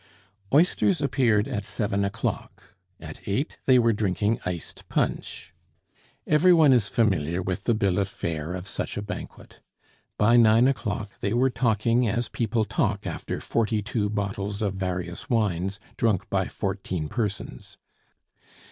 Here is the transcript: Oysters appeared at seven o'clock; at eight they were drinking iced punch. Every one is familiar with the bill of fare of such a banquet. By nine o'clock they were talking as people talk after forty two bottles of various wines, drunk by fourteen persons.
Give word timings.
Oysters 0.51 0.99
appeared 0.99 1.47
at 1.47 1.63
seven 1.63 2.03
o'clock; 2.03 2.73
at 2.99 3.19
eight 3.27 3.59
they 3.67 3.77
were 3.77 3.93
drinking 3.93 4.39
iced 4.47 4.89
punch. 4.89 5.53
Every 6.25 6.51
one 6.51 6.73
is 6.73 6.89
familiar 6.89 7.39
with 7.43 7.65
the 7.65 7.75
bill 7.75 7.99
of 7.99 8.07
fare 8.09 8.55
of 8.55 8.65
such 8.65 8.97
a 8.97 9.03
banquet. 9.03 9.59
By 10.17 10.37
nine 10.37 10.67
o'clock 10.67 11.11
they 11.19 11.35
were 11.35 11.51
talking 11.51 12.07
as 12.09 12.29
people 12.29 12.65
talk 12.65 13.05
after 13.05 13.39
forty 13.39 13.83
two 13.83 14.09
bottles 14.09 14.59
of 14.63 14.73
various 14.73 15.29
wines, 15.29 15.79
drunk 15.97 16.27
by 16.31 16.47
fourteen 16.47 17.07
persons. 17.07 17.77